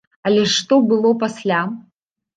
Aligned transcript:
Але 0.29 0.45
што 0.53 0.79
было 0.93 1.11
пасля? 1.25 1.61